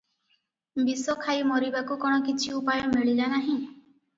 [0.87, 3.63] ବିଷଖାଇ ମରିବାକୁ କଣ କିଛି ଉପାୟ ମିଳିଲା ନାହିଁ?